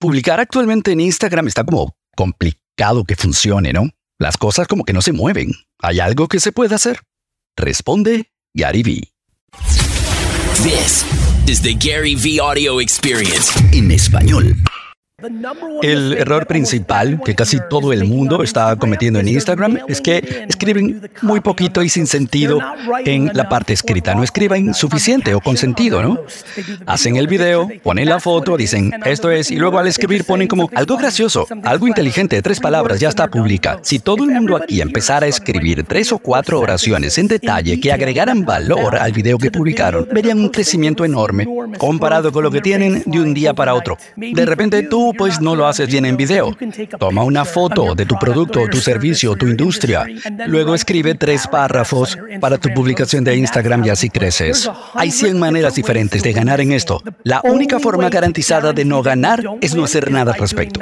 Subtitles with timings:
[0.00, 3.90] Publicar actualmente en Instagram está como complicado que funcione, ¿no?
[4.20, 5.50] Las cosas como que no se mueven.
[5.80, 7.00] ¿Hay algo que se pueda hacer?
[7.56, 9.12] Responde Gary Vee.
[10.62, 11.04] This
[11.48, 13.52] is the Gary V Audio Experience.
[13.72, 14.54] En español.
[15.82, 21.10] El error principal que casi todo el mundo está cometiendo en Instagram es que escriben
[21.22, 22.60] muy poquito y sin sentido
[23.04, 24.14] en la parte escrita.
[24.14, 26.20] No escriben suficiente o con sentido, ¿no?
[26.86, 30.70] Hacen el video, ponen la foto, dicen esto es, y luego al escribir ponen como
[30.72, 33.80] algo gracioso, algo inteligente, tres palabras, ya está, publica.
[33.82, 37.90] Si todo el mundo aquí empezara a escribir tres o cuatro oraciones en detalle que
[37.90, 43.02] agregaran valor al video que publicaron, verían un crecimiento enorme comparado con lo que tienen
[43.04, 43.98] de un día para otro.
[44.16, 46.56] De repente pues no lo haces bien en video.
[46.98, 50.06] Toma una foto de tu producto, tu servicio, tu industria.
[50.46, 54.70] Luego escribe tres párrafos para tu publicación de Instagram y así creces.
[54.94, 57.02] Hay 100 maneras diferentes de ganar en esto.
[57.24, 60.80] La única forma garantizada de no ganar es no hacer nada al respecto.